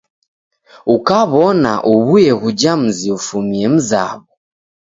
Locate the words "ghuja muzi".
2.41-3.07